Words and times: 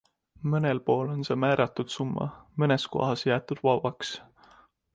Mõnel 0.53 0.79
pool 0.87 1.11
on 1.15 1.19
see 1.27 1.37
määratud 1.43 1.93
summa, 1.97 2.27
mõnes 2.63 2.89
kohas 2.95 3.25
jäetud 3.29 3.63
vabaks. 3.69 4.15